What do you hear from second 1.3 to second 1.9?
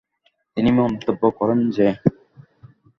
করেন যে